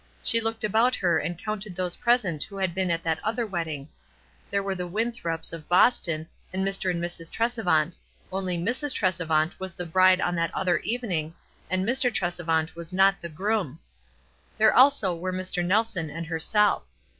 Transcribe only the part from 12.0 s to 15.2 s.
Tresevant was not the groom. There also